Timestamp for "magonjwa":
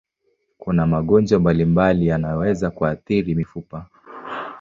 0.87-1.39